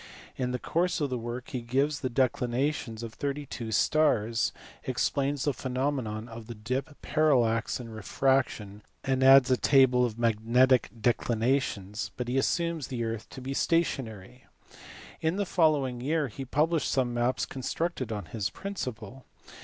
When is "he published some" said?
16.29-17.13